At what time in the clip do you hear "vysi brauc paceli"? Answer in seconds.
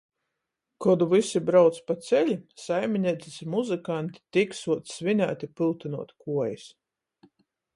1.11-2.37